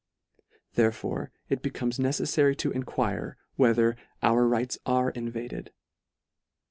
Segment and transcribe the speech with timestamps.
[0.73, 5.69] Therefore it becomes neceffary to enquire, whether" our rights are invaded."